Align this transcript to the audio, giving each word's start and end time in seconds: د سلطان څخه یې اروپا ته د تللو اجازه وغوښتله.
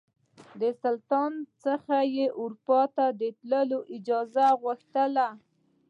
د 0.61 0.63
سلطان 0.83 1.33
څخه 1.63 1.95
یې 2.15 2.27
اروپا 2.41 2.81
ته 2.95 3.05
د 3.19 3.21
تللو 3.39 3.79
اجازه 3.95 4.45
وغوښتله. 4.53 5.27